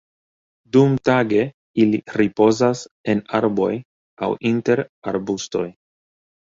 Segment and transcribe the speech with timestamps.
[0.77, 1.43] Dumtage
[1.85, 2.83] ili ripozas
[3.15, 3.71] en arboj
[4.29, 5.67] aŭ inter arbustoj.